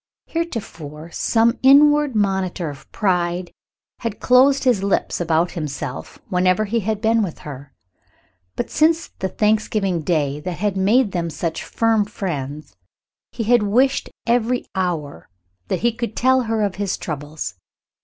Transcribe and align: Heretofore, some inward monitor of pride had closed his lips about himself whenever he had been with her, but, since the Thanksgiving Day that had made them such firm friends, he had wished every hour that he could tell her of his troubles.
Heretofore, 0.25 1.11
some 1.11 1.59
inward 1.61 2.15
monitor 2.15 2.71
of 2.71 2.91
pride 2.91 3.51
had 3.99 4.19
closed 4.19 4.63
his 4.63 4.81
lips 4.81 5.21
about 5.21 5.51
himself 5.51 6.17
whenever 6.27 6.65
he 6.65 6.79
had 6.79 7.01
been 7.01 7.21
with 7.21 7.37
her, 7.45 7.75
but, 8.55 8.71
since 8.71 9.09
the 9.19 9.29
Thanksgiving 9.29 10.01
Day 10.01 10.39
that 10.39 10.57
had 10.57 10.75
made 10.75 11.11
them 11.11 11.29
such 11.29 11.63
firm 11.63 12.05
friends, 12.05 12.75
he 13.31 13.43
had 13.43 13.61
wished 13.61 14.09
every 14.25 14.65
hour 14.73 15.29
that 15.67 15.81
he 15.81 15.91
could 15.91 16.15
tell 16.15 16.41
her 16.49 16.63
of 16.63 16.77
his 16.77 16.97
troubles. 16.97 17.53